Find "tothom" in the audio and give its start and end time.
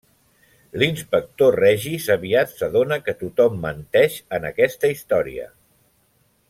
3.21-3.61